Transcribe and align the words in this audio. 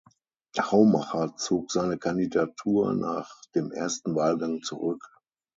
Haumacher 0.57 1.35
zog 1.37 1.71
seine 1.71 1.99
Kandidatur 1.99 2.95
nach 2.95 3.39
dem 3.53 3.71
ersten 3.71 4.15
Wahlgang 4.15 4.63
zurück. 4.63 5.07